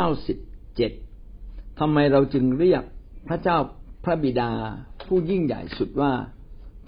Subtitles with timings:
[0.00, 0.38] ก้าสิบ
[0.76, 0.92] เจ็ด
[1.80, 2.82] ทำไมเราจึงเรียก
[3.28, 3.58] พระเจ้า
[4.04, 4.50] พระบิดา
[5.06, 6.12] ผู้ยิ่งใหญ่สุดว่า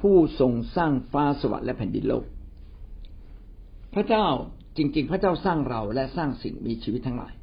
[0.00, 2.24] ผู้ทรงสร้างฟ้าสวรรค์และแผ่นดินโลก
[3.94, 4.26] พระเจ้า
[4.76, 7.34] จริง ๆ พระเจ้าสร้างเราและสร้างสิ่งมีชีวิตทั้งหลาย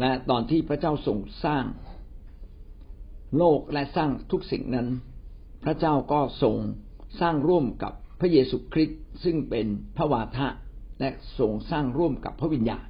[0.00, 1.64] และตอนที่พระเจ้าทรงสร้าง
[3.38, 4.88] โลกและสร้างทุกสิ่งนั้น
[5.64, 6.56] พระเจ้าก็ทรง
[7.20, 9.66] สร้างร่วมกับพระเยซูคริสต์ซึ่งเป็น
[9.96, 10.48] พระวาทะ
[11.00, 12.86] และทรงสร้างร่วมกับพระวิญญาณ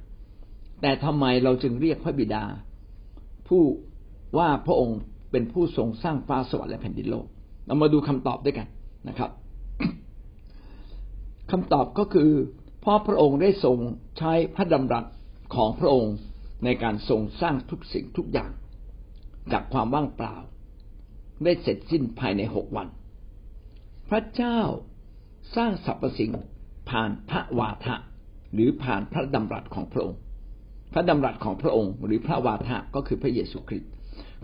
[0.85, 2.43] แต่ทำไมเราจึงเรียกพระบิดา
[3.47, 3.63] ผู้
[4.37, 4.99] ว่าพระองค์
[5.31, 7.25] เป็นผู้ทรงสร้างฟ้าสวรรค์และแผ่นดินโลก
[7.65, 8.67] เรามาดูคำตอบด้วยกัน
[9.09, 9.31] นะครับ
[11.51, 12.29] คำตอบก็คือ
[12.81, 13.77] เพราะพระองค์ได้ทรง
[14.17, 15.05] ใช้พระดำรัส
[15.55, 16.15] ของพระองค์
[16.65, 18.51] ในการทรงสร้างทุกสิ่งทุกอย่าง
[19.51, 20.35] จากความว่างเปล่า
[21.43, 22.87] ได้เสร็จสิ้นภายในหกวัน
[24.09, 24.59] พระเจ้า
[25.55, 26.31] สร้างสรรพสิ่ง
[26.89, 27.95] ผ่านพระวาทะ
[28.53, 30.19] หรือผ่านพระดำรัสของพระองค์
[30.97, 33.91] พระดำรัสของพระองค์ หรือพระวาทะก็คือพระเยซูคริสต์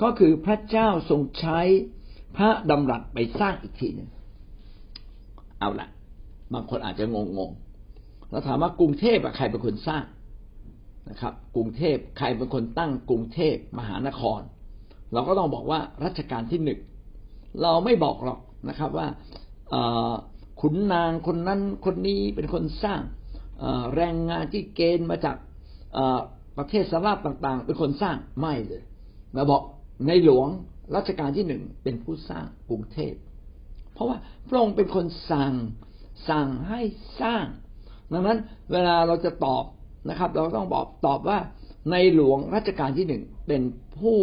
[0.02, 1.60] ก็คือพระเจ้าทรงใช้
[2.38, 4.10] พระดำรัสไปสร้างอีกทีหนึ่ง
[5.60, 5.88] เอาละ
[6.54, 7.52] บางคนอาจจะงงง
[8.30, 10.04] เราถามว่ากรุงเทพใครเป็นคนสร้าง
[11.10, 14.42] นะครับ กรุงเทพใครเป็นคนตั้งกรุงเทพมหานคร
[15.14, 16.80] เราก็ต้องบอกว่ารัชกาลที่หนึ่ง
[17.62, 19.08] เราไม่บอกหรอกนะครับว่า
[20.62, 23.02] ขุนนางคนนั้นคนนี้เป็นคนสร้าง
[23.96, 25.38] แรงงานที่เกณฑ์มาจาก
[26.58, 28.84] ประเทศสลาบต่างๆ เป็นคนสร้างไม่เลย
[29.34, 29.62] เราบอก
[30.08, 30.48] ในหลวง
[30.96, 33.14] รัชกาลที่หนึ่งเป็นผู้สร้างกรุงเทพ
[33.94, 34.18] เพราะว่า
[34.50, 35.54] พระองค์เป็นคนสั่ง
[36.30, 36.82] สั่งให้
[37.22, 37.46] สร้าง
[38.14, 38.40] ดังนั้น
[38.72, 39.64] เวลาเราจะตอบ
[40.10, 41.40] นะครับ เราต้องบอกตอบว่า
[41.92, 43.62] ในหลวงรัชกาลที่หนึ่งเป็น
[43.98, 44.18] ผู้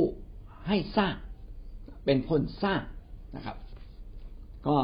[0.69, 1.15] ให้สร้าง
[2.05, 2.83] เป็นคนสร้าง
[3.37, 3.57] นะครับ
[4.67, 4.77] ก็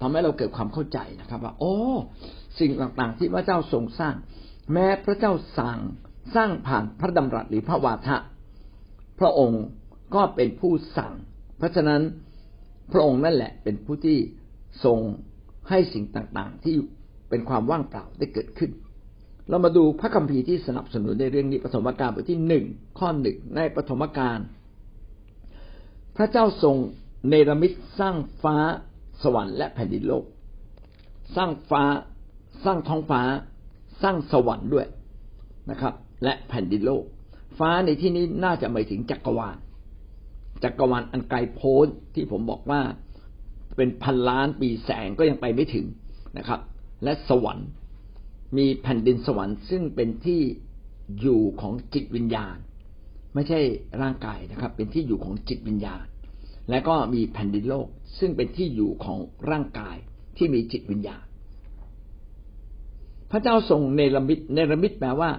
[0.00, 1.74] ทำให้เราเกิดความเข้าใจนะครับ ว่า โอ้
[2.58, 4.14] สิ่งต่างๆ ที่พระเจ้าทรงสร้าง
[4.72, 5.78] แม้พระเจ้าสั่ง
[6.34, 8.16] สร้างผ่านพระดำรัสหรือพระวาทะ
[9.20, 9.62] พระองค์
[10.14, 11.12] ก็เป็นผู้สั่ง
[11.58, 12.02] เพราะฉะนั้น
[12.92, 14.18] พระองค์นั่นแหละเป็นผู้ที่
[14.84, 14.98] ทรง
[15.68, 16.74] ให้สิ่งต่างๆ ที่
[17.30, 18.70] เป็นความว่างเปล่าได้เกิดขึ้น
[19.48, 22.64] เรามาดูพระคัมภีร์ที่สนับสนุนในเรื่องนี้ปฐมกาลบทที่หนึ่ง
[22.98, 24.38] ข้อหนึ่งในปฐมกาล
[26.16, 26.76] พระเจ้าทรง
[27.28, 28.56] เนรมิตสร้างฟ้า
[29.22, 30.24] สวรรค์และแผ่นดินโลก
[31.36, 31.82] สร้างฟ้า
[32.64, 33.22] สร้างท้องฟ้า
[34.02, 34.86] สร้างสวรรค์ด้วย
[35.70, 35.94] นะครับ
[36.24, 37.04] และแผ่นดินโลก
[37.58, 39.56] ฟ้าในที่นี้น่าจะหมายถึงจักรวาล
[40.64, 42.80] จักรวาลอันไกลโพ้นที่ผมบอกว่า
[43.76, 45.86] เป็นพันล้านปีแสงก็ยังไปไม่ถึง
[46.38, 46.60] นะครับ
[47.04, 47.68] และสวรรค์
[48.56, 50.40] มีแผ่นดินสวรรค์ ซึ่งเป็นที่
[51.20, 52.56] อยู่ของจิตวิญญาณ
[53.34, 53.60] ไม่ใช่
[54.02, 56.04] ร่างกายนะครับ เป็นที่อยู่ของจิตวิญญาณ
[56.70, 57.88] และก็มีแผ่นดินโลก
[58.18, 59.18] ซึ่งเป็นที่อยู่ของ
[59.50, 59.96] ร่างกาย
[60.36, 61.24] ที่มีจิตวิญญาณ
[63.30, 65.30] พระเจ้าทรงเนรมิตเนรมิตแปลว่า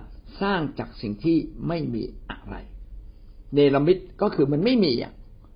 [0.41, 2.55] สร้างจากสิ่งที่ไม่มีอะไร
[3.53, 4.93] เนรมิตก็คือมันไม่มี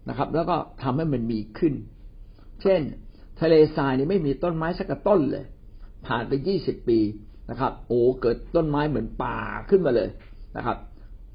[0.10, 1.74] นะครับ แล้วก็ทำให้มันมีขึ้น
[2.62, 2.82] เช่น
[3.42, 5.46] ทะเลทรายนี่ไม่มีต้นไม้สักต้นเลย
[6.06, 7.00] ผ่านไปยี่สิบปี
[7.50, 9.38] นะครับ โอ้เกิดต้นไม้เหมือนป่า
[9.70, 10.10] ขึ้นมาเลย
[10.58, 10.78] นะครับ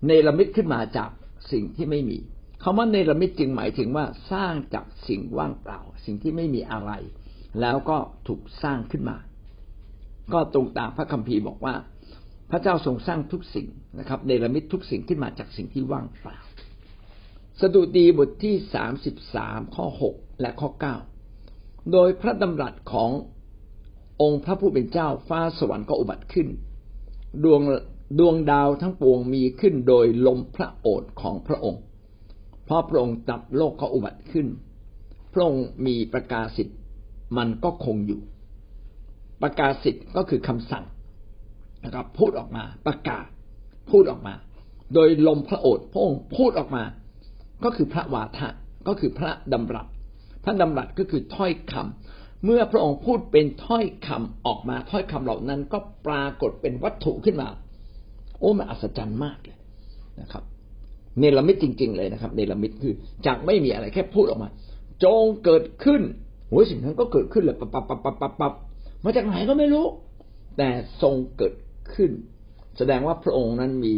[0.07, 1.11] เนรมิตขึ้นมาจาก
[1.53, 2.19] สิ่งที่ไม่มี
[2.63, 6.93] คาว่าเนรมิตจึงหมายถึงว่าสร้างจากสิ่งว่างเปล่า สิ่งที่ไม่มีอะไร
[7.61, 9.17] แล้วก็ถูกสร้างขึ้นมา
[10.33, 11.75] ก็ตรงตามพระคัมภีร์บอกว่า
[12.55, 13.69] พระเจ้าทรงสร้างทุกสิ่ง
[13.99, 16.39] นะครับเนรมิตทุกสิ่งขึ้นมาจากสิ่งที่ว่างเปล่า
[17.61, 20.97] สดุดีบทที่สามสิบสามข้อหกและข้อเก้า
[21.93, 23.11] โดยพระดำรัสของ
[24.23, 26.49] องค์พระผู้เป็นเจ้าฟ้าสวรรค์ก็อุบัติขึ้น
[27.45, 27.61] ดวง
[28.19, 31.83] ดวงดาวทั้งปวงมีขึ้นโดยลมพระโอษฐ์ของพระองค์
[32.65, 34.47] เพราะพระองค์จับโลกก็อุบัติขึ้น
[35.33, 36.79] พระองค์มีประกาศสิทธิ์
[37.37, 38.21] มันก็คงอยู่
[39.43, 40.85] ประกาศสิทธิ์ก็คือคำสั่ง
[41.85, 43.27] นะครับพูดออกมาประกาศ
[43.91, 44.35] พูดออกมา
[44.95, 46.83] โดยลมพระโอษฐ์พระองค์พูดออกมา
[47.65, 48.49] ก็คือพระวาทะ
[48.89, 49.87] ก็คือพระดำรัส
[50.45, 57.49] พระดำรัสก็คือถ้อยคำเมื่อพระองค์พูดเป็นถ้อยคำออกมาถ้อยคำเหล่านั้นก็ปรากฏเป็นวัตถุขึ้นมา
[58.39, 59.59] โอ้มันอัศจรรย์มากเลย
[60.21, 60.43] นะครับ
[61.19, 62.95] เนรมิตจริง ๆ เลยนะครับเนรมิตคือ
[63.27, 64.49] จากไม่มีอะไรแค่พูดออกมา
[65.05, 66.03] จงเกิดขึ้น
[66.49, 68.53] โอ้ยสิ่งนั้นก็เกิดขึ้นเลยปับปับปับปับปับ
[69.05, 69.87] มาจากไหนก็ไม่รู้
[70.59, 70.69] แต่
[71.03, 71.53] ทรงเกิด
[71.95, 72.11] ขึ้น
[72.79, 73.95] แสดงว่าพระองค์นั้นมี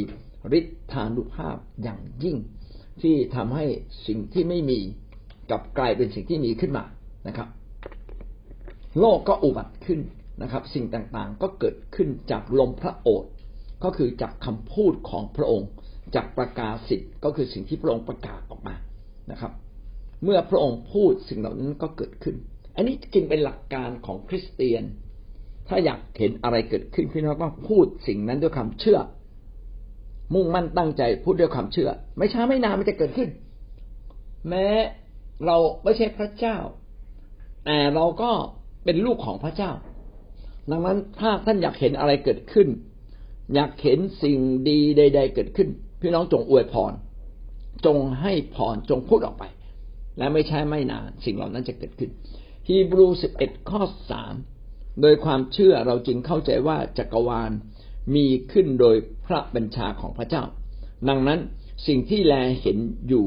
[0.59, 2.37] ฤทธานุภาพอย่างยิ่ง
[3.03, 3.65] ที่ทำให้
[4.07, 4.81] สิ่งที่ไม่มี
[5.51, 6.85] กับกลายเป็นสิ่งที่มีขึ้นมา
[7.29, 7.49] นะครับ
[9.01, 10.01] โลกก็อุบัติขึ้น
[10.43, 13.31] นะครับ สิ่งต่างๆก็เกิดขึ้นจากลมพระโอษฐ์
[13.85, 15.69] ก็คือจากคำพูดของพระองค์
[16.15, 18.75] จากประกาศสิทธิ์ก็คือสิ่งที่พระองค์ประกาศออกมา
[19.31, 19.53] นะครับ
[20.25, 22.37] เมื่อพระองค์พูดสิ่งเหล่านั้นก็เกิดขึ้น
[22.77, 24.83] อันนี้จึงเป็นหลักการของคริสเตียน
[25.69, 28.99] ถ้าอยากเห็นอะไรเกิดขึ้นพี่น้องต้องพูดสิ่งนั้นด้วยคำเชื่อ
[30.35, 33.29] มุ่งมั่นตั้งใจพูดด้วยความเชื่อ ไม่ช้าไม่นานมันจะเกิดขึ้น
[34.49, 34.67] แม้
[35.47, 36.57] เราไม่ใช่พระเจ้า
[37.65, 38.31] แต่เราก็
[38.85, 39.71] เป็นลูกของพระเจ้า
[40.71, 42.69] ดังนั้นถ้าท่านอยากเห็นอะไรเกิดขึ้น
[43.55, 44.39] อยากเห็นสิ่ง
[44.69, 45.69] ดีใด ๆ เกิดขึ้น
[46.01, 46.93] พี่น้องจงอวยพร
[47.87, 49.45] จงให้พรจงพูดออกไป
[50.19, 52.11] และไม่ใช่ไม่นานสิ่งเหล่านั้นจะเกิดขึ้น
[52.69, 54.35] ฮีบรูสิบเอ็ดข้อสาม
[55.01, 57.51] โดยความเชื่อเราจึงเข้าใจว่าจักรวาล
[58.15, 58.97] มีขึ้นโดย
[59.27, 60.43] พระบัญชาของพระเจ้า
[61.09, 61.41] ดังนั้น
[61.87, 63.27] สิ่งที่แลเห็นอยู่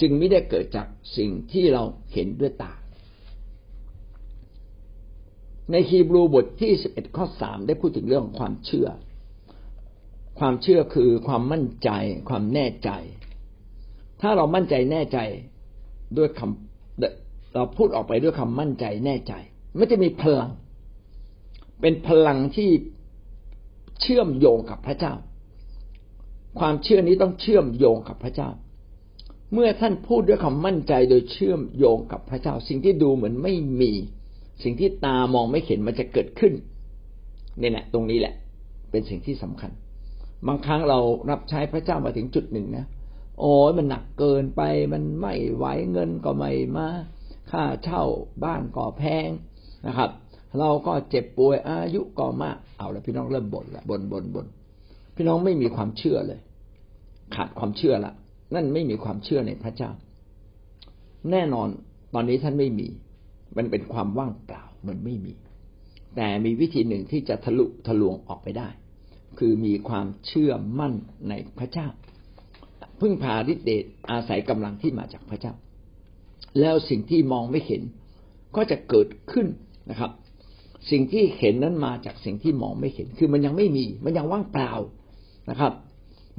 [0.00, 1.82] จึงไม่ได้เกิดจากสิ่งที่เรา
[2.12, 2.72] เห็นด้วยตา
[5.70, 8.88] ในฮีบรูบทที่สิบเอ็ดข้อสามได้พูดถึงเรื่องความเชื่อ
[10.38, 11.90] ความเชื่อคือความมั่นใจ
[12.28, 12.90] ความแน่ใจ
[14.20, 15.18] ถ้าเรามั่นใจแน่ใจ
[16.16, 19.34] ด้วยคำเราพูดออกไปด้วยคำมั่นใจแน่ใจ
[19.76, 20.50] ไม่จะมีพลัง
[21.80, 22.70] เป็นพลังที่
[24.00, 25.14] เชื่อมโยงกับพระเจ้า
[26.58, 28.50] ความเชื่อนี้ต้องเชื่อมโยงกับพระเจ้า
[29.52, 33.92] เมื่อท่านพูดด้วยความมั่นใจโดยเชื่อมโยงกับพระเจ้า สิ่งที่ดูเหมือนไม่มี
[34.62, 36.52] สิ่งที่ตามองไม่เห็นมันจะเกิดขึ้น
[37.60, 38.34] นี่แหละตรงนี้แหละ
[38.90, 39.70] เป็นสิ่งที่สำคัญ
[40.46, 40.98] บางครั้งเรา
[41.30, 42.84] รับใช้พระเจ้ามาถึงจุดหนึ่งนะ
[43.40, 44.62] โอ้ยมันหนักเกินไป
[44.92, 46.88] มันไม่ไหวเงินก็ไม่มา
[47.50, 48.04] ค่าเช่า
[48.44, 49.28] บ้านก็แพง
[49.86, 50.10] นะครับ
[50.58, 54.46] เราก็เจ็บป่วยอายุก็มากเอาแล้วพี่น้องเริ่มบ่นละบ่นบ่นบ่น
[55.16, 56.40] พี่น้องไม่มีความเชื่อเลย
[57.34, 58.12] ขาดความเชื่อละ
[58.54, 59.90] นั่นไม่มีความเชื่อในพระเจ้า
[61.30, 61.68] แน่นอน
[62.14, 62.88] ตอนนี้ท่านไม่มี
[63.56, 65.34] มันเป็นความว่างเปล่ามันไม่มี
[66.16, 68.68] แต่มีวิธีหนึ่งที่จะทะลุทะลวงออกไปได้
[69.38, 70.94] คือมีความเชื่อมั่น
[71.28, 71.88] ในพระเจ้า
[73.00, 75.52] พึ่งพาฤทธิเดชอาศัยกำลังที่มาจากพระเจ้า
[76.60, 77.82] แล้วสิ่งที่มองไม่เห็น
[78.56, 79.46] ก็จะเกิดขึ้น
[79.90, 80.10] นะครับ
[80.90, 84.72] สิ่งที่เห็นนั้นมาจากสิ่งที่มองไม่เห็น คือมันยังไม่มี มันยังว่างเปล่า
[85.50, 85.72] นะครับ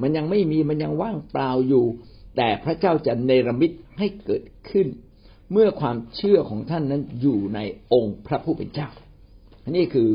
[0.02, 1.86] มันยังไม่มีมันยังว่างเปล่าอยู่
[2.38, 4.88] แต่พระเจ้าจะเนรมิตให้เกิดขึ้น
[5.52, 7.60] เมื่อความเชื่อของท่านนั้นอยู่ใน
[7.94, 8.90] องค์พระผู้เป็นเจ้า
[9.76, 10.10] นี่คือ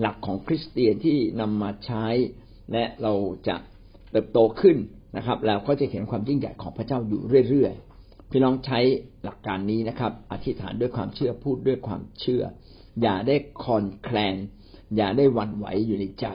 [0.00, 2.06] หลักของคริสเตียนที่นำมาใช้
[2.72, 3.12] และเรา
[3.48, 3.56] จะ
[4.10, 4.76] เติบโตขึ้น
[5.16, 8.80] นะครับ แล้วก็จะเห็นความยิ่งใหญ่ของพระเจ้าอยู่เรื่อยๆพี่น้องใช้
[9.24, 12.42] หลักการนี้นะครับ อธิษฐานด้วยความเชื่อพูดด้วยความเชื่อ
[13.02, 14.36] อย่าได้คอนแคลน
[14.96, 16.26] อย่าได้หวั่นไหวอยู่ในใจ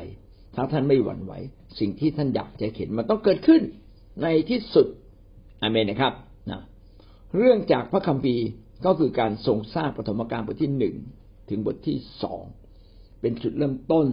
[0.55, 1.33] ถ้าท่านไม่หวั่นไหว
[1.79, 3.61] สิ่งที่ท่านอยากจะเห็นมันต้องเกิดขึ้น
[4.21, 4.87] ในที่สุด
[5.61, 6.13] อเมนนะครับ
[6.49, 6.61] นะ
[7.37, 8.45] เรื่องจากพระคัมภีร์
[8.85, 10.95] ก็คือการทรงสร้างปฐมกาลบทที่หนึ่ง
[11.49, 12.43] ถึงบทที่สอง
[13.21, 14.07] เป็นจุดเริ่มต้น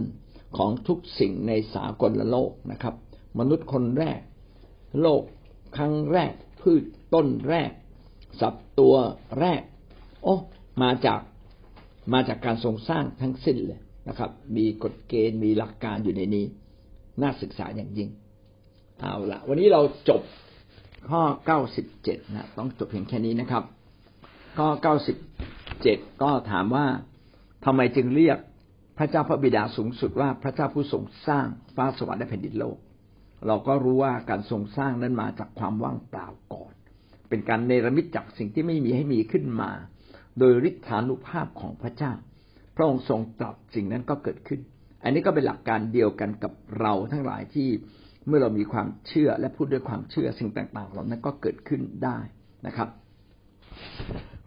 [0.57, 2.95] ของทุกสิ่งในสากลโลกนะครับ
[3.39, 4.19] มนุษย์คนแรก
[5.01, 5.23] โลก
[5.77, 6.83] ครั้งแรกพืช
[7.13, 7.71] ต้นแรก
[8.41, 8.95] สัตว์ตัว
[9.39, 9.61] แรก
[10.23, 10.35] โอ้
[10.81, 11.19] มาจาก
[12.13, 16.45] มาจากการทรงสร้างทั้งสิ้นเลยนะครับ มีกฎเกณฑ์มีหลักการอยู่ในนี้
[17.21, 18.09] น่าศึกษาอย่างยิ่ง
[18.99, 20.21] เอาละวันนี้เราจบ
[21.09, 23.63] ข้อเก้าสิบเจ็ดนะ ต้องจบเพียงแค่นี้นะครับ
[24.57, 25.17] ข้อเก้าสิบ
[25.83, 26.85] เจ็ดก็ถามว่า
[27.65, 28.37] ทำไมจึงเรียก
[28.97, 32.77] พระเจ้าพระบิดาสูงสุดว่าพระเจ้าผู้ทรงสร้างฟ้าสวรรค์และแผ่นดินโลก
[33.47, 36.73] เราก็รู้ว่าการทรงสร้างนั้นมาจากความว่างเปล่าก่อน
[37.29, 39.71] เป็นการเนรมิตจากสิ่งที่ไม่มีให้มีขึ้นมา
[40.39, 42.13] โดยฤทธานุภาพของพระเจ้า
[42.75, 44.59] พระองค์ทรงตรัสสิ่งนั้นก็เกิดขึ้น
[45.03, 47.69] อันนี้ก็เป็นหลักการเดียวกันกับเราทั้งหลายที่
[48.27, 52.17] เมื่อเรามีความเชื่อและพูดด้วยความเชื่อสิ่งต่างๆเหล่านั้นก็เกิดขึ้นได้
[52.65, 52.89] นะครับ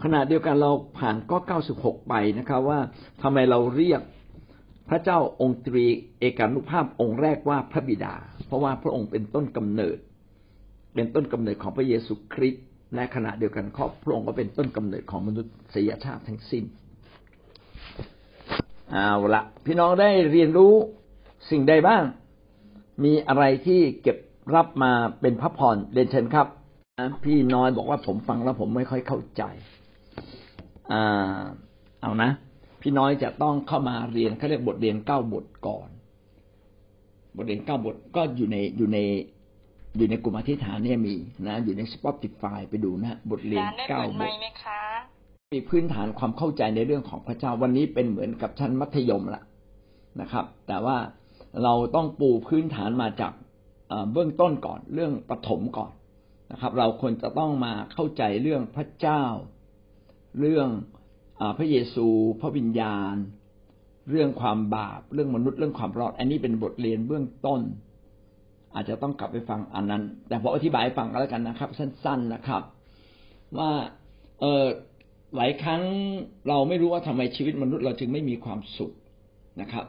[0.03, 2.81] ขณะเดียวกันเราผ่านก็เก้าสิบหกไปนะครับว่า
[3.23, 4.01] ทำไมเราเรียก
[4.89, 5.85] พระเจ้าองค์ตรี
[6.19, 8.15] เอกานุภาพองค์แรกว่าพระบิดา
[8.47, 9.99] เพราะว่าพระองค์เป็นต้นกำเนิด
[10.95, 15.43] เป็นต้นกำเนิดของพระเยซูคริสต์ และขณะเดียวกันครอบพระองค์ก็เป็นต้นกำเนิดของมนุ
[15.75, 16.65] ษยชาติทั้งสิ้น
[18.91, 20.73] เอาละพี่น้องได้เรียนรู้
[21.51, 22.03] สิ่งใดบ้าง
[23.05, 24.17] มีอะไรที่เก็บ
[24.55, 26.47] รับมาเป็นพระพรเรียนเชิญครับ
[27.25, 29.43] พี่น้อยบอกว่าผมฟังแล้วผมไม่ค่อยเข้าใจ
[30.93, 31.41] อ่า
[32.03, 32.31] เอานะ
[32.83, 35.89] พี่น้อยจะต้องเข้ามาเรียนเขาเรียกบทเรียนเก้าบทก่อน
[37.37, 38.99] บทเรียนเก้าบทก็อยู่ในอยู่ใน
[39.97, 41.15] อยู่ในกลุ่มอธิษฐานเนี่ยมี
[41.47, 44.33] นะอยู่ใน Spotify ไปดูนะบทเรียนเก้าบท
[45.55, 49.43] มีพื้นฐานความเข้าใจในเรื่องของพระเจ้าวันนี้เป็นเหมือนกับชั้นมัธยมละ
[50.21, 50.97] นะครับ แต่ว่า
[51.63, 53.33] เราต้องปูพื้นฐานมาจาก
[54.13, 55.93] เบื้องต้นก่อนเรื่องปฐมก่อน
[56.53, 59.25] นะครับ เราควรจะต้องมาเข้าใจเรื่องพระเจ้า
[60.41, 60.69] เรื่อง
[61.41, 62.07] อพระเยซู
[62.41, 63.17] พระวิญญาณ
[64.11, 67.61] เรื่องความบาป เรื่องมนุษย์เรื่องความรอด อันนี้เป็นบทเรียนเบื้องต้น
[68.75, 72.63] อาจจะต้องกลับไปฟังอันนั้น แต่ผมอธิบายฟังแล้วกันนะครับ สั้น ๆนะครับ
[73.59, 73.71] ว่า
[74.41, 74.65] เออ
[75.37, 75.83] หลายครั้ง
[76.49, 78.93] เราไม่รู้ว่าทำไมชีวิตมนุษย์เราจึงไม่มีความสุข
[79.61, 79.87] นะครับ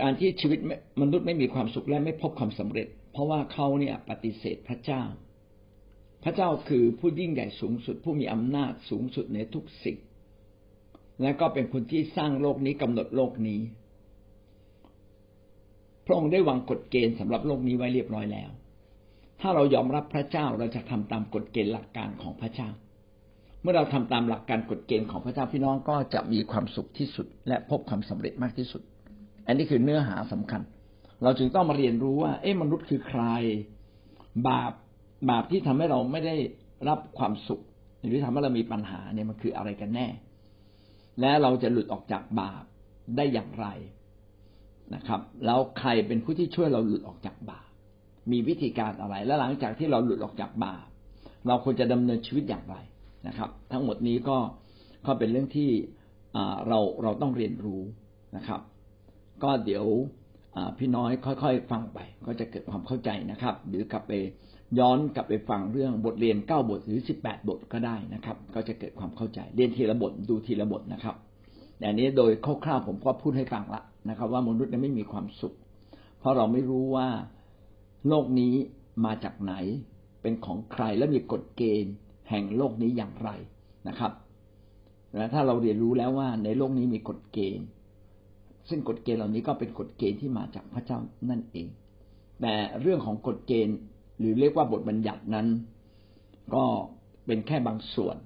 [0.00, 0.58] การที่ชีวิต
[1.02, 5.02] มนุษย์ไม่มีความสุขและไม่พบความสำเร็จ เพราะว่าเขาเนี่ยปฏิเสธพระเจ้า
[6.24, 9.98] พระเจ้าคือผู้ยิ่งใหญ่สูงสุด ผู้มีอำนาจสูงสุดในทุกสิ่ง
[11.22, 13.60] และก็เป็นคนที่สร้างโลกนี้กำหนดโลกนี้
[16.06, 18.50] พระองค์ได้วางกฎเกณฑ์สำหรับโลกนี้ไว้เรียบร้อยแล้ว
[19.40, 22.68] ถ้าเรายอมรับพระเจ้าเราจะทำตามกฎเกณฑ์หลักการของพระเจ้า
[23.62, 28.82] เมื่อเราทำตามหลักการกฎเกณฑ์ของพระเจ้าพี่น้องก็จะมีความสุขที่สุด และพบความสำเร็จมากที่สุด
[29.46, 30.60] อันนี้คือเนื้อหาสำคัญ
[31.22, 33.22] เราจึงต้องมาเรียนรู้ว่า เอ๊ะมนุษย์คือใคร
[34.48, 34.72] บาป
[35.30, 36.36] บาปที่ทำให้เราไม่ได้
[36.88, 37.60] รับความสุข
[38.04, 40.06] หรือทำให้เรามีปัญหาเนี่ยมันคืออะไรกันแน่
[41.20, 42.64] และเราจะหลุดออกจากบาป
[43.16, 43.66] ได้อย่างไร
[44.94, 47.68] นะครับ แล้วใครเป็นผู้ที่ช่วยเราหลุดออกจากบาป
[48.32, 50.86] มีวิธีการอะไร และหลังจากที่เราหลุดออกจากบาป
[51.46, 52.76] เราควรจะดำเนินชีวิตอย่างไร
[53.26, 54.38] นะครับ ทั้งหมดนี้ก็
[55.06, 55.70] ก็เป็นเรื่องที่
[56.68, 57.82] เราเราต้องเรียนรู้
[58.36, 58.60] นะครับ
[59.42, 59.84] ก็เดี๋ยว
[60.78, 64.12] พี่น้อยค่อยๆ ฟังไป ก็จะเกิดความเข้าใจนะครับ หรือกลับไป
[64.78, 71.16] ย้อนกลับไปฟังเรื่องบทเรียนเก้าบทหรือสิบแปดบทก็ได้นะครับ ก็จะเกิดความเข้าใจ เรียนทีละบทดูทีละบทนะครับ
[71.78, 72.30] แต่นี้โดย
[72.64, 75.56] คร่าวๆผมก็พูดให้ฟังละ นะครับ ว่ามนุษย์ไม่มีความสุข
[76.18, 77.08] เพราะเราไม่รู้ว่า
[78.08, 78.54] โลกนี้
[79.04, 79.54] มาจากไหน
[80.22, 81.94] เป็นของใครและมีกฎเกณฑ์
[82.30, 83.30] แห่งโลกนี้อย่างไร
[83.88, 84.12] นะครับ
[85.14, 87.66] และถ้าเราเรียนรู้แล้วว่าในโลกนี้มีกฎเกณฑ์
[88.68, 90.98] ซึ่งกฎเกณฑ์เหล่านี้ก็เป็นกฎเกณฑ์ที่มาจากพระเจ้า
[91.30, 91.66] นั่นเอง
[92.40, 93.76] แต่เรื่องของกฎเกณฑ์
[94.18, 95.46] หรือเรียกว่าบทบัญญัตินั้น
[96.54, 96.64] ก็
[97.26, 98.16] เป็นแค่บางส่วน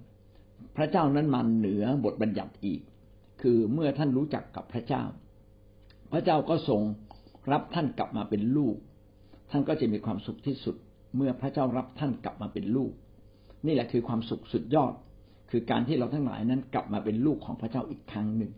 [0.77, 2.81] พระเจ้านั้นมาเหนือบทบัญญัติอีก
[3.43, 5.03] คือเมื่อท่านรู้จักกับพระเจ้า
[6.13, 6.81] พระเจ้าก็ทรง
[7.53, 8.77] รับท่านกลับมาเป็นลูก
[9.51, 10.77] ท่านก็จะมีความสุขที่สุด
[11.17, 12.93] เมื่อพระเจ้ารับท่านกลับมาเป็นลูก
[13.67, 14.93] นี่แหละคือความสุขสุดยอด
[15.51, 18.53] คือการที่เราทั้งหลายนั้นกลับมาเป็นลูกของพระเจ้าอีกครั้งหนึ่ง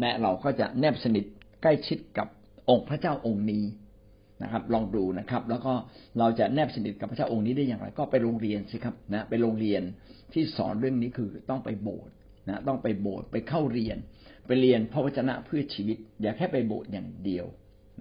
[0.00, 1.24] และเราก็จะแนบสนิท
[1.62, 2.28] ใกล้ชิดกับ
[2.70, 3.64] องค์พระเจ้าองค์นี้
[4.42, 5.72] นะครับ ลองดูนะครับ แล้วก็
[6.18, 9.82] เราจะแนบสนิทกับพระเจ้าองค์นี้ได้อย่างไร ก็ไปโรงเรียนสิครับนะไปโรงเรียน
[10.32, 12.14] ที่สอนเรื่องนี้คือต้องไปโบสถ์
[12.48, 13.98] นะต้องไปโบสถ์ไปเข้าเรียน
[14.46, 17.46] ไปเรียนพระวจนะเพื่อชีวิต อย่าแค่ไปโบสถ์อย่างเดียว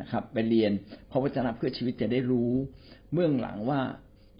[0.01, 0.71] นะครับ ไปเรียน
[1.11, 2.51] พระวจนะเพื่อชีวิตจะได้รู้
[3.13, 3.81] เมื่องหลังว่า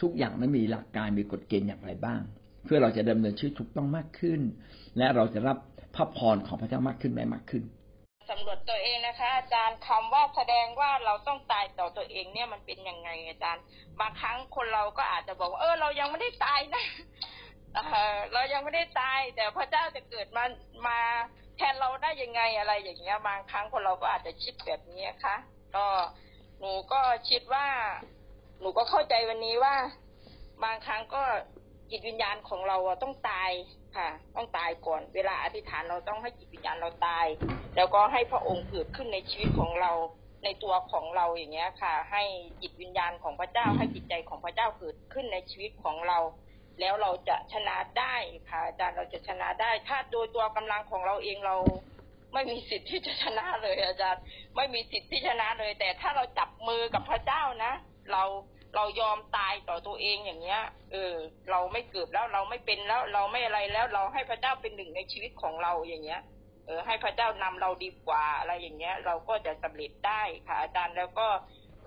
[0.01, 2.21] ทุกอย่างนั้นมีหลักการมีกฎเกณฑ์อย่างไรบ้าง
[2.65, 4.41] เพื่อเราจะดำเนินชีวิตถูกต้องมากขึ้น
[4.97, 5.57] และเราจะรับ
[5.95, 7.63] พระพรของพระเจ้ามากขึ้นได้มากขึ้น
[8.29, 13.63] สำรวจตัวเองนะคะ อาจารย์คำว่าแสดงว่าเราต้องตายต่อตัวเองเนี่ยมันเป็นยังไงอาจารย์
[13.99, 16.83] บางครั้งคนเราก็อาจจะบอกว่าเออเรายังไม่ได้ตายนะ
[17.75, 17.79] เอ
[18.15, 20.43] อเรายังไม่ได้ตาย แต่พระเจ้าจะเกิดมา
[20.87, 20.99] มา
[21.57, 25.35] แทนเราได้ยังไงอะไรอย่างเงี้ยบางครั้งคนเราก็อาจจะคิดแบบนี้ค่ะ
[25.75, 25.85] ก็
[26.59, 27.67] หนูก็คิดว่า
[28.59, 29.75] หนูก็เข้าใจวันนี้ว่า
[30.63, 31.23] บางครั้งก็
[31.89, 33.51] จิตวิญญาณของเราต้องตาย
[33.97, 37.25] ค่ะ ต้องตายก่อน เวลาอธิษฐานเราต้องให้จิตวิญญาณเราตาย
[37.75, 39.91] แล้วก็ให้พระองค์เกิดขึ้นในชีวิตของเรา
[40.43, 42.23] ในตัวของเราอย่างเงี้ยค่ะ ให้
[42.61, 46.19] จิตวิญญาณของพระเจ้าให้จิตใจของพระเจ้าเกิดขึ้นในชีวิตของเรา
[46.79, 48.15] แล้วเราจะชนะได้
[48.49, 51.55] ค่ะอาจารย์เราจะชนะได้ ถ้าโดยตัวกำลังของเราเองเรา
[52.33, 54.21] ไม่มีสิทธิ์ที่จะชนะเลยอาจารย์
[54.55, 57.73] ไม่มีสิทธิ์ที่ชนะเลย แต่ถ้าเราจับมือกับพระเจ้านะ
[58.11, 58.23] เรา
[58.75, 60.61] เรายอมตายต่อตัวเองอย่างเงี้ย
[60.91, 61.13] เออ
[61.49, 66.21] เราไม่เกิดแล้วเราไม่เป็นแล้ว เราไม่อะไรแล้วเราให้พระเจ้าเป็นหนึ่งในชีวิตของเราอย่างเงี้ย
[66.65, 71.27] เออ ให้พระเจ้านำเราดีกว่าอะไรอย่างเงี้ย เราก็จะสำเร็จได้ค่ะ อาจารย์แล้วก็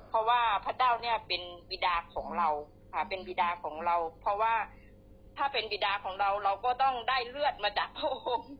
[0.09, 2.49] เพราะว่าพระเจ้าเนี่ยเป็นบิดาของเรา
[2.93, 4.55] ค่ะ เป็นบิดาของเรา เพราะว่า
[5.37, 8.53] ถ้าเป็นบิดาของเราเราก็ต้องได้เลือดมาจากพระองค์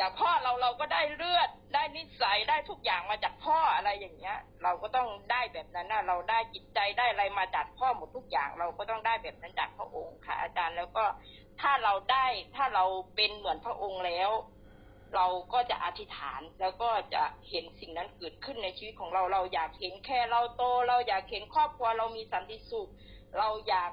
[0.00, 11.04] จากพ่อเราเราก็ได้เลือด ได้นิสัยได้ทุกอย่างมาจากพ่ออะไรอย่างเงี้ย เราก็ต้องได้แบบนั้นนะเราได้จิตใจได้อะไรมาจากพ่อหมดทุกอย่าง เราก็ต้องได้แบบนั้นจากพระองค์ค่ะ อาจารย์แล้วก็
[11.60, 12.26] ถ้าเราได้
[12.56, 14.30] ถ้าเราเป็นเหมือนพระองค์แล้ว
[15.14, 22.88] เราก็จะอธิษฐานแล้วก็จะเห็นสิ่งนั้นเกิดขึ้นในชีวิตของเราเราอยากเห็นแค่เราโต เราอยากเห็นครอบครัวเรามีสันติสุข
[23.38, 23.90] เราอยาก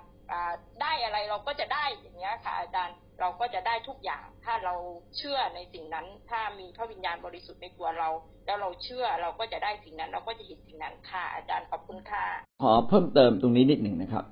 [0.81, 4.75] ได้อะไรเราก็จะได้อย่างเงี้ยค่ะ อาจารย์เราก็จะได้ทุกอย่าง ถ้าเรา
[5.17, 8.09] เชื่อในสิ่งนั้น ถ้ามีพระวิญญาณบริสุทธิ์ในตัวเรา
[8.45, 12.25] แล้วเราเชื่อเราก็จะได้สิ่งนั้น เราก็จะเห็นสิ่งนั้นค่ะ อาจารย์ขอบคุณค่ะ
[12.63, 14.25] ขอเพิ่มเติมตรงนี้นิดหนึ่งนะครับ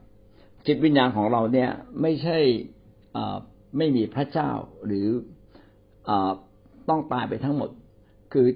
[0.67, 1.69] จิตวิญญาณของเราเนี่ย
[2.01, 2.37] ไม่ใช่
[3.77, 4.49] ไม่มีพระเจ้า
[4.85, 5.07] หรือ
[6.09, 6.11] อ
[6.89, 7.69] ต้องตายไปทั้งหมด
[8.33, 8.47] คือ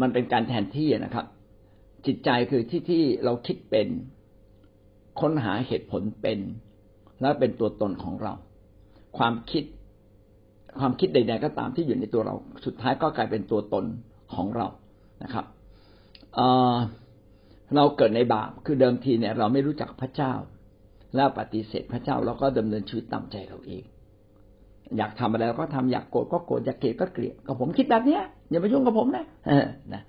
[0.00, 1.26] มันเป็นการแทนที่นะครับ
[2.06, 3.88] จิตใจคือที่ที่เราคิดเป็น
[5.20, 6.38] ค้นหาเหตุผลเป็น
[7.20, 8.32] และเป็นตัวตนของเรา
[9.18, 9.64] ความคิด
[10.80, 13.84] ความคิดใด ๆ ก็ตามที่อยู่ในตัวเรา สุดท้ายก็กลายเป็นตัวตน
[14.34, 14.66] ของเรา
[15.22, 15.44] นะครับ
[16.34, 20.32] เเราเกิดในบาปคือเดิมทีเนี่ย เราไม่รู้จักพระเจ้า
[21.16, 23.84] แล้วปฏิเสธพระเจ้าแล้วก็ดำเนินชีวิตตามใจเราเอง
[24.96, 29.24] อยากทำอะไรเราก็ทำอยากโกรธก็โกรธอยากเกลียดก็เกลียดก็ผมคิดแบบเนี้ยอย่าไปยุ่งกับผมนะ
[29.94, 30.02] นะ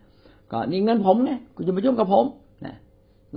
[0.51, 2.25] ก็นี่เงินผมเนี่ยคุณจะมายุ่งกับผม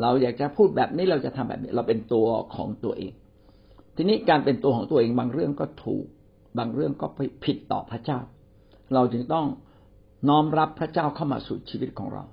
[0.03, 3.13] เราอยากจะพูดแบบนี้เราจะทำแบบนี้ เราเป็นตัวของตัวเอง
[3.97, 6.07] ทีนี้การเป็นตัวของตัวเองบางเรื่องก็ถูก
[6.59, 7.07] บางเรื่องก็
[7.45, 8.19] ผิดต่อพระเจ้า
[8.95, 9.47] เราจึงต้อง
[10.29, 12.25] น้อมรับพระเจ้าเข้ามาสู่ชีวิตของเรา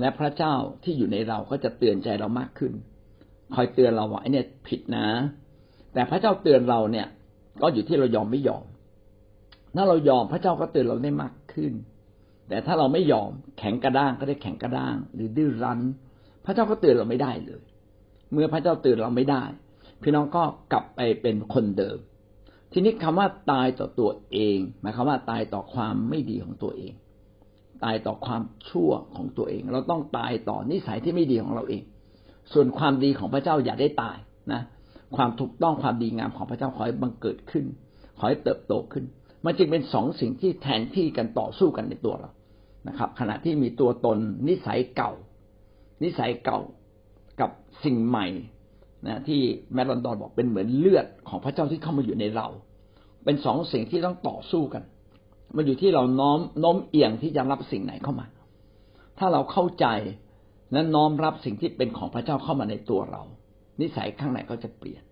[0.00, 0.54] และพระเจ้า
[0.84, 2.72] ที่อยู่ในเราก็จะเตือนใจเรามากขึ้น
[3.54, 5.06] คอยเตือนเราว่าไอ้นี่ผิดนะ
[5.92, 7.06] แต่พระเจ้าเตือนเราเนี่ย
[7.62, 8.64] ก็อยู่ที่เรายอมไม่ยอม
[9.76, 11.72] ถ้าเรายอมพระเจ้าก็เตือนเราได้มากขึ้น
[12.48, 15.80] แต่ถ้าเราไม่ยอมแข็งกระด้างก็ได้แข็งกระด้าง หรือดื้อรั้น
[16.44, 17.62] พระเจ้าก็เตือนเราไม่ได้เลย
[18.32, 19.44] เมื่อพระเจ้าเตือนเราไม่ได้
[20.02, 21.98] พี่น้องก็กลับไปเป็นคนเดิม
[22.72, 26.92] ทีนี้คำว่าตายต่อตัวเองหมายความว่าตายต่อความไม่ดีของตัวเอง
[27.84, 31.82] ตายต่อความชั่วของตัวเอง เราต้องตายต่อนิสัยที่ไม่ดีของเราเอง
[32.52, 34.18] ส่วนความดีของพระเจ้าอย่าได้ตาย
[34.52, 34.62] นะ
[35.16, 37.64] ความถูกต้องความดีงามของพระเจ้าขอให้บังเกิดขึ้น
[38.18, 39.04] ขอให้เติบโตขึ้น
[39.44, 42.30] มันจึงเป็นสองสิ่งที่แทนที่กันต่อสู้กันในตัวเรา
[42.88, 44.18] นะครับ ขณะที่มีตัวตน
[44.48, 45.12] นิสัยเก่า
[46.04, 46.60] นิสัยเก่า
[47.40, 47.50] กับ
[47.84, 48.26] สิ่งใหม่
[49.06, 49.40] นะที่
[49.74, 52.48] แมรอนดอนบอกเป็นเหมือนเลือดของพระเจ้าที่เข้ามาอยู่ในเรา
[53.24, 54.82] เป็นสองสิ่งที่ต้องต่อสู้กัน
[55.56, 58.26] มันอยู่ที่เราน้อมน้อมเอียงที่จะรับสิ่งไหนเข้ามา
[59.18, 59.86] ถ้าเราเข้าใจ
[60.72, 63.22] และน้อมรับสิ่งที่เป็นของพระเจ้าเข้ามาในตัวเรา
[63.80, 65.02] นิสัยข้างในก็จะเปลี่ยน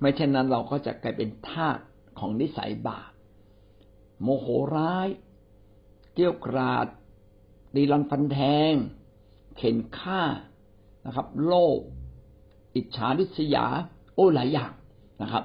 [0.00, 1.78] ไม่เช่นนั้นเราก็จะกลายเป็นทาส
[2.18, 3.10] ของนิสัยบาป
[4.22, 5.08] โมโหร้าย
[6.14, 6.86] เกี้ยวกราด
[7.76, 8.38] ดีรันฟันแท
[8.70, 8.72] ง
[9.56, 10.22] เข็นฆ่า
[11.06, 11.80] นะครับ โลภ
[12.76, 13.66] อิจฉาริษยา
[14.14, 14.72] โอ้หลายอย่าง
[15.22, 15.44] นะครับ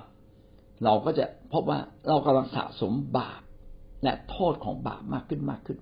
[0.84, 3.42] เราก็จะพบว่าเรากำลังสะสมบาป
[4.04, 5.80] และโทษของบาปมากขึ้นมากขึ้น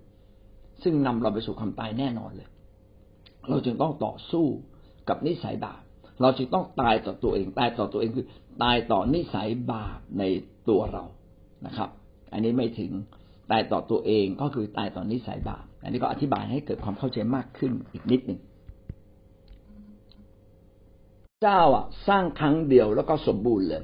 [0.84, 2.50] ซึ่งนำเราไปสู่ความตายแน่นอนเลย
[3.50, 4.46] เราจึงต้องต่อสู้
[5.10, 5.82] กับนิสัยบาป
[6.22, 8.28] เราจึงต้องตายต่อตัวเอง ตายต่อตัวเองคือ
[8.64, 10.24] ตายต่อนิสัยบาปใน
[10.70, 11.04] ตัวเรา
[11.66, 11.90] นะครับ
[12.32, 12.92] อันนี้ไม่ถึง
[13.52, 18.40] ตายต่อตัวเองก็คือตายต่อนิสัยบาป อันนี้ก็อธิบายให้เกิดความเข้าใจมากขึ้นอีกนิดหนึ่ง
[21.42, 23.84] เจ้าอะสร้างครั้งเดียวแล้วก็สมบูรณ์เลย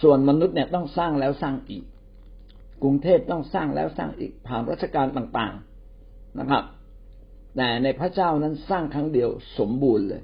[0.00, 1.84] ส่วนมนุษย์เนี่ยต้องสร้างแล้วสร้างอีก
[2.82, 6.64] กรุงเทพต้องสร้างแล้วสร้างอีกผ่านรัชการต่างๆนะครับ
[7.56, 10.22] แต่ในพระเจ้านั้นสร้างครั้งเดียวสมบูรณ์เลย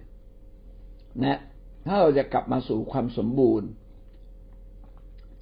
[1.23, 1.41] นะ
[1.87, 3.69] ถ้าเราจะกลับมาสู่ความสมบูรณ์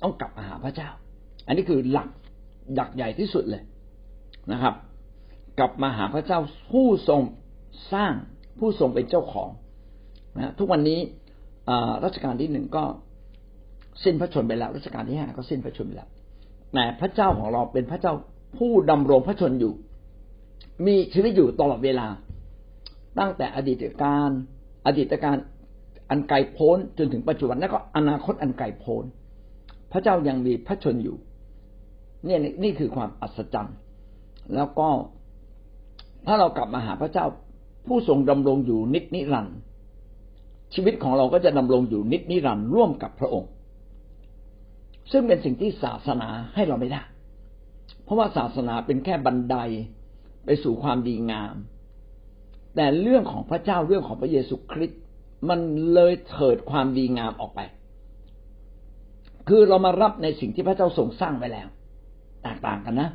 [0.02, 0.90] ต้องกลับมาหาพระเจ้า
[1.46, 2.08] อันนี้คือหลัก
[2.74, 3.62] หลักใหญ่ที่สุดเลย
[4.52, 4.74] นะครับ
[5.58, 6.40] กลับมาหาพระเจ้า
[6.72, 7.22] ผู้ทรง
[7.92, 8.12] สร้าง
[8.58, 9.48] ผู้ทรงเป็นเจ้าของ
[10.36, 11.00] นะทุกวันนี้
[12.04, 12.84] รัชกาลที่หนึ่งก็
[14.04, 16.08] สิ้นพระชนไปแล้วรัชกาลที่ห้าก็สิ้นพระชนไปแล้ว
[16.74, 18.14] แต่พระเจ้าของเราเป็นพระเจ้า
[18.58, 19.74] ผู้ดำรงพระชนอยู่
[20.86, 22.06] มีชีวิตอยู่ตลอดเวลา
[23.18, 24.30] ตั้งแต่อดีตการ
[24.86, 25.36] อดีตการ
[26.10, 29.04] อันไกลโพ้นจนถึงปัจจุบันแล้วก็อนาคตอันไกลโพ้น
[29.92, 31.16] พระเจ้ายังมีพระชนอยู่
[32.24, 33.76] เนี่ยนี่คือความอัศจรรย์
[34.54, 34.88] แล้วก็
[36.26, 37.26] ถ้าเรากลับมาหาพระเจ้า
[37.86, 39.56] ผู้ทรงดำรงอยู่นิจนิรันดร์
[40.74, 43.50] ชีวิตของเราก็จะดำรงอยู่นิจนิรันดร์ร่วมกับพระองค์
[45.12, 47.02] ซึ่งเป็นสิ่งที่ศาสนาให้เราไม่ได้
[48.04, 49.56] เพราะว่าศาสนาเป็นแค่บันได
[50.44, 51.54] ไปสู่ความดีงาม
[52.76, 55.00] แต่เรื่องของพระเจ้าเรื่องของพระเยซูคริสต์
[55.48, 55.60] มัน
[55.92, 57.60] เลยเถิดความดีงามออกไป
[59.48, 61.68] คือเรามารับในสิ่งที่พระเจ้าทรงสร้างไว้แล้ว
[62.42, 63.08] แตกต่างกันนะ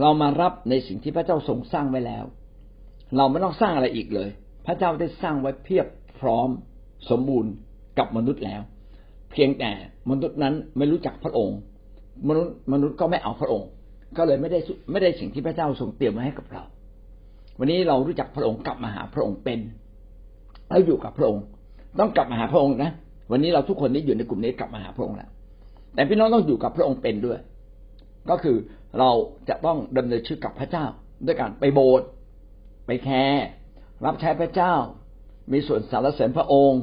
[0.00, 2.24] เรามารับในสิ่งที่พระเจ้าทรงสร้างไว้แล้ว
[3.16, 4.30] เราไม่ต้องสร้างอะไรอีกเลย
[4.66, 5.86] พระเจ้าได้สร้างไว้เพียบ
[6.20, 6.48] พร้อม
[7.10, 7.52] สมบูรณ์
[7.98, 8.62] กับมนุษย์แล้ว
[9.32, 9.70] เพียงแต่
[10.10, 11.58] มนุษย์นั้นไม่รู้จักพระองค์
[12.28, 13.68] มนุษย์มนุษย์ก็ไม่เอาพระองค์
[14.16, 14.58] ก็เลยไม่ได้
[14.90, 16.62] ไม่ได้สิ่งที่พระเจ้าทรงเตรียมไว้ให้กับเรา
[17.58, 19.60] วันนี้เรารู้จักพระองค์กลับมาหาพระองค์เป็น
[20.68, 21.42] แล้วอยู่กับพระองค์
[22.00, 22.90] ต้องกลับมาหาพระองค์นะ
[23.30, 25.30] วันนี้เราทุกคนที่อยู่ในกลุ่มนี้กลับมาหาพระองค์แล้ว
[25.94, 27.38] แต่พี่น้องต้องอยู่กับพระองค์เป็นด้วย
[28.30, 28.56] ก็คือ
[28.98, 29.10] เรา
[29.48, 30.84] จะต้องดำเนินชีวิตกับพระเจ้า
[31.26, 32.08] ด้วยการไปโบสถ์
[32.86, 33.46] ไปแคร์
[34.04, 34.74] รับใช้พระเจ้า
[35.52, 36.80] มีส่วนสารเสริญพระองค์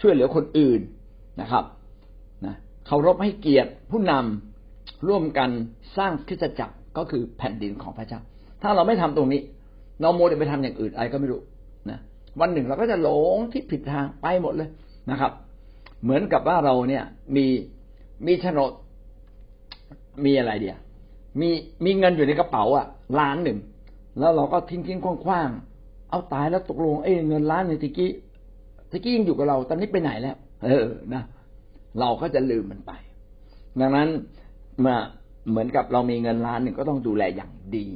[0.00, 0.80] ช่วยเหลือคนอื่น
[1.40, 1.64] นะครับ
[2.46, 2.54] นะ
[2.86, 5.50] เคารพให้เกียรติผู้นำร่วมกัน
[5.96, 8.20] สร้างคริสตจักรก็คือแผ่นดินของพระเจ้า
[8.62, 9.40] ถ้าเราไม่ทำตรงนี้
[10.00, 11.40] เราโมเดลไปทำอย่างอื่นอะไรก็ไม่รู้
[11.90, 11.98] นะ
[12.40, 14.68] วันหนึ่งเราก็จะหลงที่ผิดทางไปหมดเลย
[15.10, 15.32] นะครับ
[16.02, 17.04] เหมือนกับว่าเราเนี่ย
[17.36, 17.46] มี
[18.26, 18.72] มีโฉนด
[20.24, 20.76] มีอะไรเดีย
[21.40, 21.48] มี
[21.84, 22.86] มีเงินอยู่ในกระเป๋าอะ
[23.18, 23.58] ล้านหนึ่ง
[24.18, 28.10] แล้วเราก็ทิ้งทิ้งคว้างๆเอาตายแล้วตกลงเอ้เงินล้านในติกี้
[28.90, 31.22] ติกี้ยังอยู่กับเรา ตอนนี้ไปไหนแล้ว เออนะ
[32.00, 32.92] เราก็จะลืมมันไป
[33.80, 34.08] ดังนั้น
[34.80, 34.96] เมื่อ
[35.50, 37.86] เหมือนกับเรามีเงินล้านหนึ่งก็ต้องดูแลอย่างดี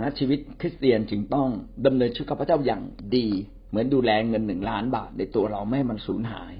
[0.00, 1.48] นะชีวิตคริสเตียนจึงต้อง
[1.86, 2.82] ดำเนินชีวิตกับพระเจ้าอย่าง
[3.16, 3.26] ดี
[3.68, 6.52] เหมือนดูแลเงินหนึ่งล้านบาท ในตัวเราไม่ให้มันสูญหาย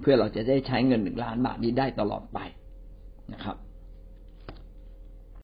[0.00, 2.38] เพื่อเราจะได้ใช้เงินหนึ่งล้านบาทนี้ได้ตลอดไป
[3.32, 3.56] นะครับ